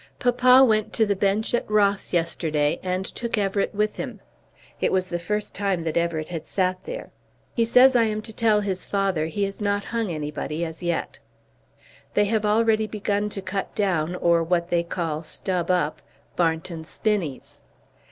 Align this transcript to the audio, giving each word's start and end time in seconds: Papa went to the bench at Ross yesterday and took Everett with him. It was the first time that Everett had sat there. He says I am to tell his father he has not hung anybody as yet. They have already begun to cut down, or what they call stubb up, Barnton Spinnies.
Papa 0.17 0.65
went 0.65 0.93
to 0.93 1.05
the 1.05 1.15
bench 1.15 1.53
at 1.53 1.69
Ross 1.69 2.11
yesterday 2.11 2.79
and 2.81 3.05
took 3.05 3.37
Everett 3.37 3.75
with 3.75 3.97
him. 3.97 4.19
It 4.79 4.91
was 4.91 5.09
the 5.09 5.19
first 5.19 5.53
time 5.53 5.83
that 5.83 5.95
Everett 5.95 6.29
had 6.29 6.47
sat 6.47 6.83
there. 6.85 7.11
He 7.53 7.65
says 7.65 7.95
I 7.95 8.05
am 8.05 8.23
to 8.23 8.33
tell 8.33 8.61
his 8.61 8.87
father 8.87 9.27
he 9.27 9.43
has 9.43 9.61
not 9.61 9.83
hung 9.93 10.11
anybody 10.11 10.65
as 10.65 10.81
yet. 10.81 11.19
They 12.15 12.25
have 12.25 12.45
already 12.47 12.87
begun 12.87 13.29
to 13.29 13.43
cut 13.43 13.75
down, 13.75 14.15
or 14.15 14.41
what 14.41 14.71
they 14.71 14.81
call 14.81 15.21
stubb 15.21 15.69
up, 15.69 16.01
Barnton 16.35 16.83
Spinnies. 16.83 17.61